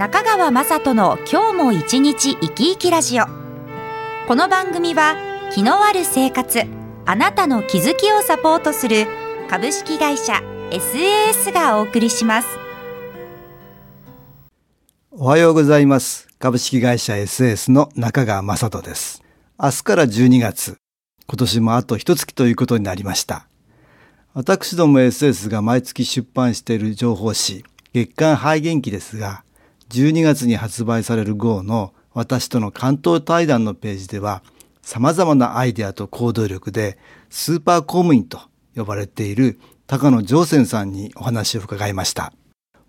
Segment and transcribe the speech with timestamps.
[0.00, 3.26] 中川雅人の今日も一日生き生きラジオ。
[4.26, 5.14] この番組は
[5.52, 6.62] 気のある生活
[7.04, 9.06] あなたの気づきをサポートする
[9.50, 10.40] 株式会社
[10.70, 12.48] SAS がお送りします。
[15.10, 16.28] おはようございます。
[16.38, 19.22] 株式会社 SAS の中川雅人です。
[19.62, 20.78] 明日から12月。
[21.26, 23.48] 今年もあと一月ということになりました。
[24.32, 29.44] 私ども SS が毎月出版している情報誌月刊肺元気ですが
[29.90, 34.42] 12月に発売される号の私との関東対談のページでは
[34.82, 36.96] 様々なアイデアと行動力で
[37.28, 38.40] スーパー公務員と
[38.76, 42.32] 呼ばれている高野上泉さんにお話を伺いました。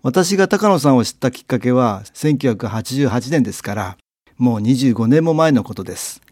[0.02, 3.96] 私が高野さんを知ったきっかけは1988年ですから
[4.36, 6.22] もう25年も前のことです。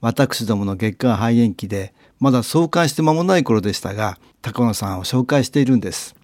[0.00, 6.14] 私どもの月刊肺炎期でまだ創刊して間もない頃でしたが高野さんを紹介しているんです。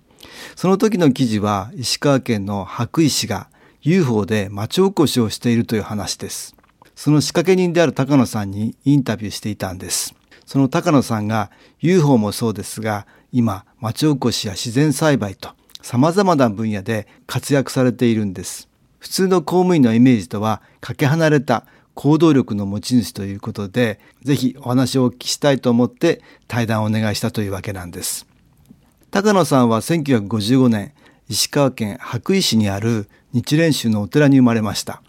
[0.55, 3.50] その時の記事は石川県の白衣氏が
[3.83, 6.55] UFO で町おこしをしているという話です。
[6.95, 10.15] その仕掛け人である高野さんにインタビューしていたんです。
[10.45, 11.51] その高野さんが
[11.81, 18.69] UFO もそうですが、今町おこしや自然栽培と様々な分野で活躍されているんです。
[18.99, 21.65] 普通の公務員のイメージとはかけ離れた
[21.95, 28.27] 行動力の持ち主ということで、ぜひお話をお聞きしたいと思って対談をお願いしたというわけなんです。
[29.11, 30.93] 高野さんは1955年、
[31.31, 35.03] 石川県羽咋市にある日蓮宗のお寺に生まれました。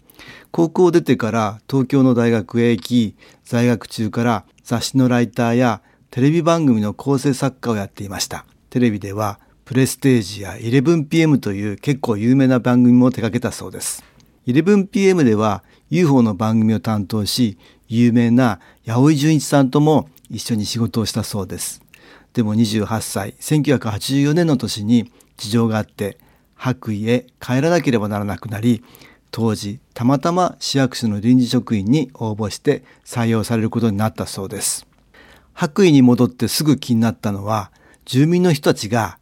[0.50, 8.44] 高校を出てから東京の大学へ行き、在学中から雑誌のライターやテレビ番組の構成作家をやっていました。
[8.70, 14.04] テレビではプレステージや 11PM という結構有名な番組も手掛けたそうです。
[14.46, 21.82] 11PM では UFO の番組を担当し、有名な八百井純一さんとも一緒に仕事をしたそうです。
[22.34, 26.18] でも28歳、1984年の年に事情があって
[26.62, 28.84] 白衣へ帰らなければならなくなり
[29.32, 34.86] 当時たまたま市役所の臨時職員に応募して採用されることになったそうです。
[35.54, 37.72] 白衣に戻ってすぐ気になったのは
[38.04, 39.18] 住民の人たちが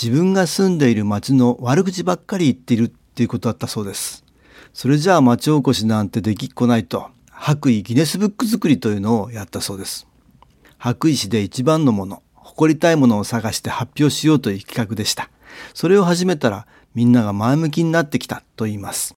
[0.00, 4.24] 自分が住んでいる町の悪口ばっかり言っているっていうことだったそうです。
[4.72, 10.06] それじゃあ町おこしなんてできっこないと白衣ギネスブック作りというのをやったそうです。
[10.78, 15.28] 白衣市で一番のもの誇りたいものを探して発表しようという企画でした。
[15.72, 19.14] それを始めたらみんなが前向きになってきたと言います。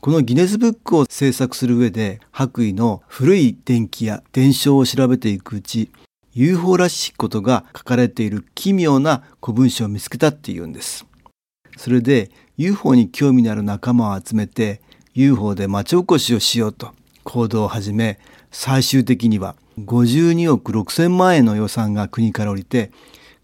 [0.00, 5.90] このギネスブックを制作する上で白衣の古い電気や伝承を調べていくうち
[6.34, 11.06] UFO らしいことが書かれている奇妙な古文書を見つけたっていうんです。
[11.78, 14.82] それで UFO に興味のある仲間を集めて
[15.14, 16.92] UFO で町おこしをしようと
[17.22, 18.18] 行動を始め
[18.50, 22.90] 最終的には52億6000万円の予算が国から降りて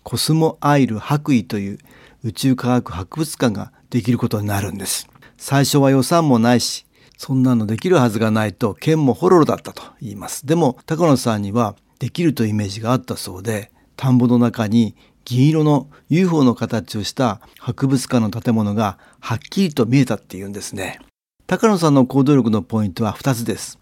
[0.02, 1.78] コスモアイル白衣という
[2.22, 5.08] 宇宙科学博物館ができることになるんです。
[5.36, 6.86] 最初は予算もないし、
[7.16, 10.47] そんなのできるはずがないと剣もホロロだったと言います。
[10.47, 21.00] でも高野さんにはできるというイメージがあったそうで、田んぼの中に銀色の UFO の形をした博物館の建物がはっきりと見えたっていうんですね。
[21.47, 23.78] 高野さんの行動力のポイントは2つです。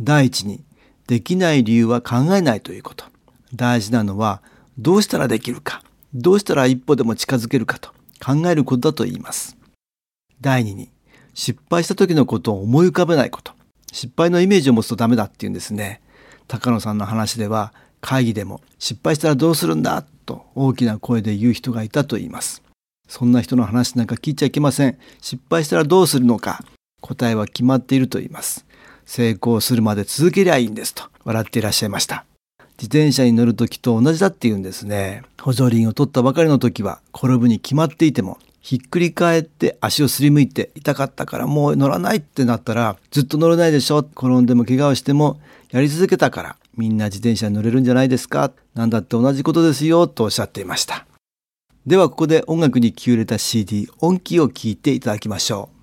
[0.00, 0.64] 第一に、
[1.06, 3.04] できない理由は考えないということ。
[3.54, 4.42] 大事なのは、
[4.78, 5.82] どうしたらできるか。
[6.20, 7.90] どうしたら一歩でも近づけるかと
[8.24, 9.56] 考えることだと言います。
[10.40, 10.90] 第2に、
[11.32, 13.52] 失敗した時のことを思い浮かべないこと。
[13.92, 16.00] 失敗のイメージを持つとダメだって言うんですね。
[16.48, 22.62] 高野さんの話では、会議でも失敗したらどうするんだと大きな声で言う人がいたと言います。
[23.08, 24.98] そんな人の話なんか聞いちゃいけません。
[25.20, 26.64] 失敗したらどうするのか。
[27.00, 28.66] 答えは決まっていると言います。
[29.06, 32.24] 成功するまで続けりゃいいんですと笑っていらっしゃいました。
[32.80, 35.22] 自転車に乗る時と同じだって言うんですね。
[35.40, 45.40] 補助輪を取ったばかりの時は転ぶに決まっていてもひっくり返って足をすりむいて痛かったからもう乗らないってなったらずっと乗れないでしょ転んでも怪我をしても
[45.70, 51.06] やり続けたからみんな自転車に乗れるんじゃないですかなんだって同じことですよとおっしゃっていました。
[51.86, 55.77] ではここで音楽に気を入れた CD 音機を聴いていただきましょう。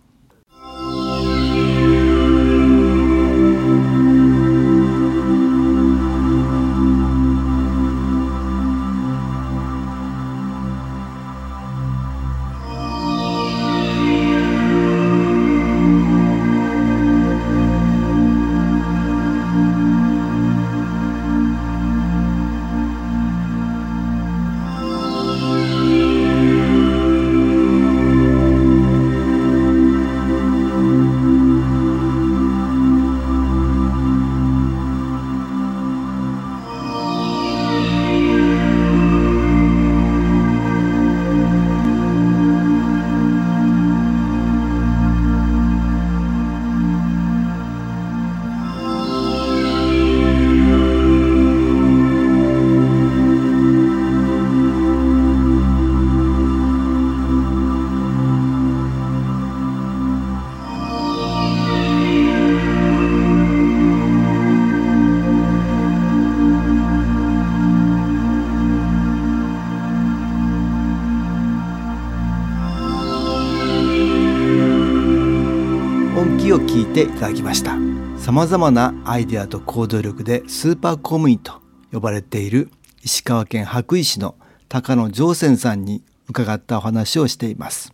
[76.95, 77.75] ていただきました。
[78.17, 81.61] 様々なアイデアと行動力でスーパー公務員と
[81.91, 82.71] 呼ばれている
[83.03, 84.35] 石川県羽咋市の
[84.69, 87.91] 高野上泉さんに伺ったお話をしています。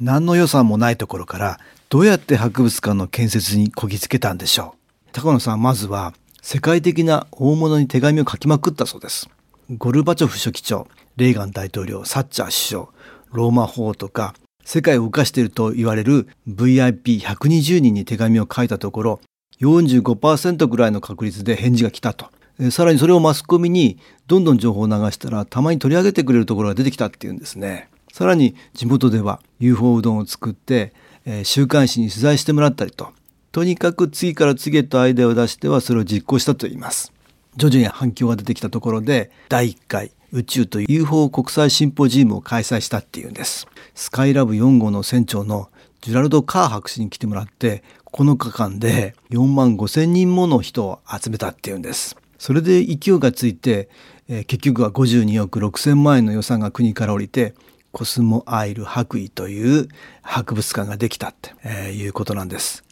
[0.00, 5.10] 何の予算もないところからどうやって博物館の建設にこぎつけたんでしょう。
[5.12, 9.30] 高野さんまずは世界的な大物に手紙を書きまくったそうです。
[9.70, 12.88] ゴルバチョフ書記長レーガン大統領サッチャー首相
[13.30, 14.34] ローマ法とか
[14.64, 19.20] 世界を動かしていると言われる VIP120 人に手紙を書いたところ
[19.60, 22.26] 45%ぐらいの確率で返事が来たと。
[22.70, 27.88] さらにそれをマスコミにどんどん情報を流したらたまに取り上げてくれるところが出てきたっていうんですね。
[28.12, 30.92] さらに地元では UFO うどんを作って、
[31.24, 33.08] えー、週刊誌に取材してもらったりと。
[33.50, 37.12] とにかく次から次へとアイデアを出してはそれを実行したといいます。
[37.56, 43.68] 徐々に反響が出てきたところで第1回宇宙と UFO 国際シンポジウムを開催したっていうんです。
[43.94, 45.70] スカイラブ4号の船長の
[46.00, 52.16] ジュラルド・カー博士に来てもらって9日間で4万5千人もの人を集めたっていうんです。
[52.36, 53.88] それで勢いがついて、
[54.28, 57.54] えー、結局は52億6千万円の予算が国から降りて
[57.92, 59.86] コスモアイル白衣という
[60.22, 62.82] 博物館ができたって、えー、いうことなんです。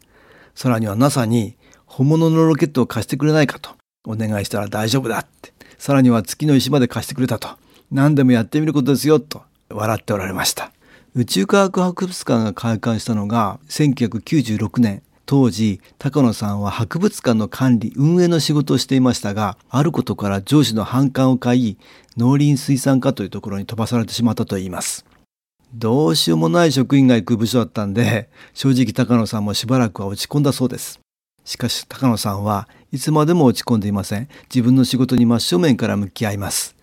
[0.55, 1.57] さらには NASA に
[1.87, 3.71] 本物のロケットを貸してくれないかと
[4.07, 5.52] お願いしたら大丈夫だって
[5.83, 7.49] さらには月の石まで貸してくれたと。
[7.91, 9.43] 何でもやってみることですよと。
[9.69, 10.71] 笑っておられました。
[11.17, 15.03] 宇宙科学博物館が開館したのが1996年。
[15.27, 21.79] 当時高野さんは博物館の管理運営の仕事をしていましたがあることから上司の反感を買い
[22.17, 25.05] 農林水産課というところに飛ばされてしまったといいます。
[25.75, 31.02] どうしようもない職員が行く部署だったんで正直高野さんもしばらくは落ち込んだそうです。
[31.45, 34.29] しかし高野さんはいつまでも落ち込んでいません。
[34.53, 36.77] 自分の仕事に真正面から向き合います。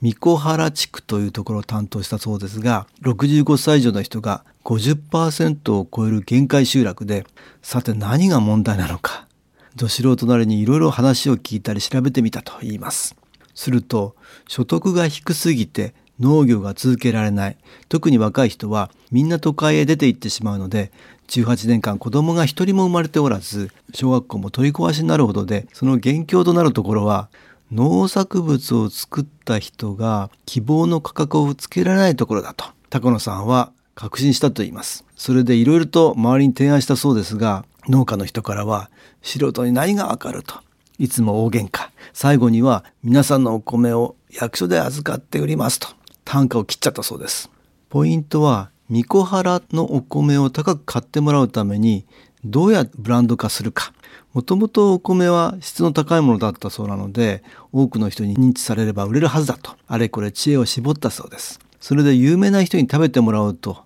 [0.00, 7.24] 三子原地区というところを担当したそうですが、65歳以上の人が50%を超える限界集落で、
[7.62, 9.28] さて何が問題なのか。
[9.76, 13.14] ど素人なりにいろいろ話を聞いたり調べてみたと言います。
[13.54, 14.16] すると、
[14.48, 17.56] 所得が低すぎて農業が続けられない。
[17.88, 20.90] 特に若い人はみんな都会へ出て行ってしまうので、
[21.28, 27.28] 18年間子供が一人も生まれておらず小学校も取り壊しになるほどでその元凶となるところは
[27.72, 35.04] 農作物を作った人が希望の価格をつけられないところだと高野さんは確信したと言います。
[35.16, 38.90] それでいろいろと周りに提案したそうですが農家の人からは
[39.22, 40.54] 素人に何がわかると
[40.98, 41.88] いつも大喧嘩。
[42.12, 45.88] 最後には皆さんのお米を役所で預かって売りますと
[46.24, 47.50] 単価を切っちゃったそうです。
[47.88, 52.04] ポイントは三子原のお米を高く買ってもらうために
[52.44, 53.94] どうやってブランド化するか。
[54.34, 61.58] もともとお米は質の高いものだったそうなので、多くの人に認知されれば売れるはずだと、あれこれ知恵を絞ったそうです。
[61.80, 63.78] それで有名な人に食べてもらうと、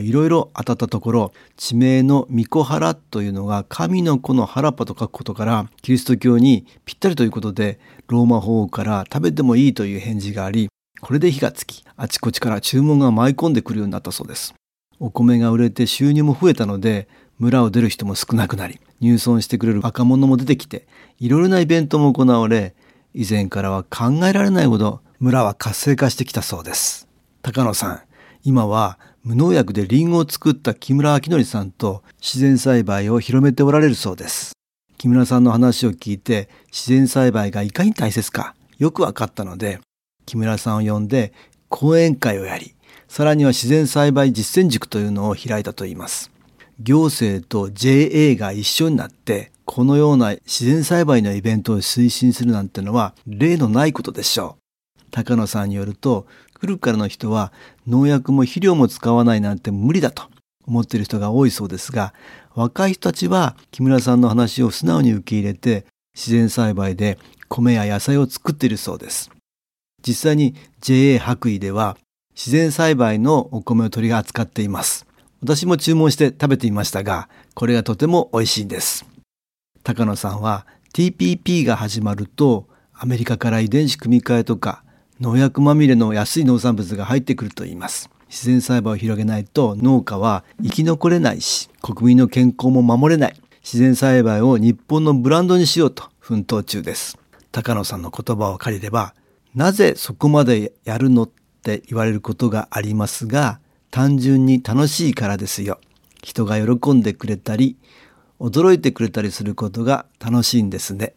[0.00, 10.68] いろいろ当たったところ、地名の巫女原というのが神の子の原っぱと書くことから、キリスト教にぴったりということで、ローマ法王から食べてもいいという返事があり、
[11.02, 14.54] これで火がつき、あちこちから注文が舞い込んでくるようになったそうです。
[15.00, 17.08] お米が売れて収入も増えたので、
[17.40, 20.86] 村を出る人も少なくなり、入村してくれる若者も出てきて、
[21.18, 22.76] いろいろなイベントも行われ、
[23.14, 27.08] 以前からは考えられないほど村は活性化してきたそうです。
[27.42, 28.00] 高野さん、
[28.44, 34.52] 今は無農薬でリンゴを作った木村明則さんと自然栽培を広めておられるそうです。
[34.98, 39.80] 木村さんの話を聞いて自然栽培がいかに大切かよく分かったので、
[40.26, 41.32] 木村さんを呼んで
[41.68, 42.74] 講演会をやり、
[43.08, 46.30] さらには自然栽培実践塾というのを開いたといいます。
[46.80, 54.62] 行政と JA が一緒になってこのような自然栽培のイベントを推進するなんてのは例のないことでしょう。
[55.10, 56.26] 高野さんによると
[56.58, 57.52] 古くからの人は
[57.86, 60.24] 農薬も肥料も使わないなんて無理だと
[60.66, 62.14] 思っている人が多いそうですが
[62.54, 69.30] 若い人たちは木村さんの話を素直に受け入れて自然栽培で米や野菜を作っているそうです。
[70.06, 71.96] 実際に JA 白衣では
[72.34, 75.06] 自然栽培のお米を取り扱っています。
[75.42, 79.04] 私も注文して食べてみましたが、これがとても美味しいんです。
[79.82, 84.84] 高野さんは TPP が始まるとアメリカから遺伝子組み換えとか
[85.20, 88.10] 農薬まみれの安い農産物が入ってくると言います。
[88.28, 93.34] 自然栽培を広げないと農家は生き残れないし、国民の健康も守れない。
[93.62, 97.18] 自然栽培を日本のブランドにしようと奮闘中です。
[97.52, 99.14] 高野さんの言葉を借りれば、
[99.54, 101.30] なぜそこまでやるのっ
[101.62, 105.78] て言われることがありますが、単純に楽しいからですよ。
[106.22, 107.76] 人が喜んでくれたり、
[108.40, 111.14] 驚いてくれたりすることが楽しいんですね。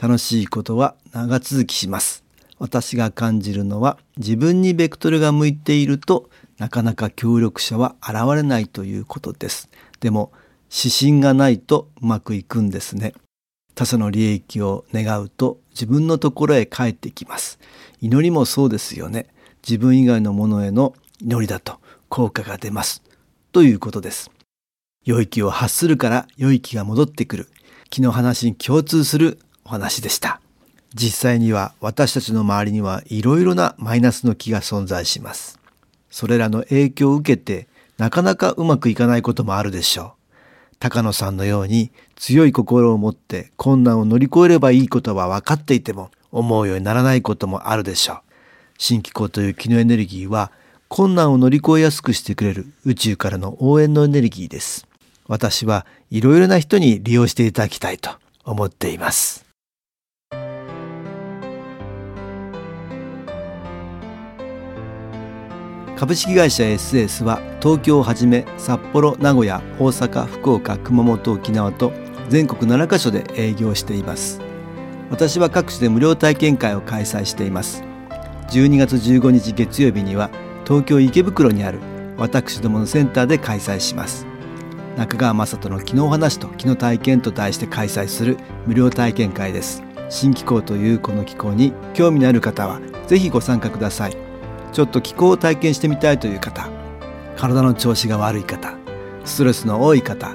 [0.00, 2.24] 楽しいことは長続きします。
[2.58, 9.70] 私が感じるのは自分にベクトルが向いているとなかなか協力者は現れないということです。
[10.00, 10.32] でも
[10.70, 13.14] 指針がないとうまくいくんですね。
[13.74, 17.58] 他者の利益を願うと自分のところへ帰ってきます。
[18.00, 19.26] 祈りもそうですよね。
[19.62, 21.78] 自分以外のものへの祈りだと
[22.08, 23.02] 効果が出ます。
[23.52, 24.30] ということです。
[25.04, 27.48] 良い気を発するから良い気が戻ってくる。
[27.90, 30.40] 気の話に共通するお話でした。
[30.94, 35.60] 実際には私たちの周りにはいろいろなマイナスの気が存在します。
[36.10, 37.68] それらの影響を受けて
[37.98, 40.15] なかなかうまくいかないこともあるでしょう。
[40.78, 48.16] 高野さんのように強い心を持って困難を乗り越えればいいことは分かっていても思うようにならないこともあるでしょう。
[48.78, 50.52] 新機構という気のエネルギーは
[50.88, 54.86] 困難を乗り越えやすくしてくれる宇宙からの応援のエネルギーです。
[55.26, 58.10] 私はいろいろな人に利用していただきたいと
[58.44, 59.45] 思っています。
[65.96, 71.90] 株式会社 SS は東京をはじめ札幌名古屋大阪福岡熊本沖縄と
[72.28, 74.42] 全国7カ所で営業しています。
[75.10, 77.82] 私は各地で無料体験会を開催しています。
[78.50, 80.28] 12月15日月曜日には
[80.66, 81.80] 東京池袋にある
[82.18, 84.26] 私どものセンターで開催します。
[84.98, 88.36] 中川雅人の昨日話と昨日体験と題して開催する
[88.66, 89.82] 無料体験会です。
[90.10, 94.25] 新機構というこの機構に興味のある方はぜひご参加ください。
[94.76, 96.68] ちょっと気候を体験してみたいという方
[97.38, 98.76] 体の調子が悪い方
[99.24, 100.34] ストレスの多い方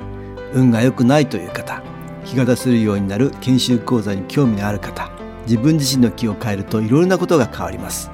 [0.55, 1.83] 運が良くないという方
[2.25, 5.11] 気が出せるようになる研修講座に興味のある方
[5.43, 8.09] 自分自身の気を変えるといろいろなことが変わります。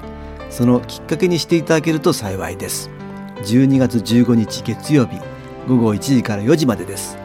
[0.50, 2.90] そのきっかけにしていただけると幸いです。
[3.44, 5.18] 12月15日月曜日
[5.66, 7.16] 午後1時から4時までです。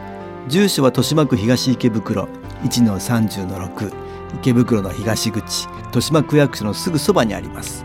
[0.48, 2.26] 住所は豊島区東池袋
[2.62, 3.92] 1-30-6
[4.36, 7.84] 池袋の東口豊島区役所のすぐそばにあります。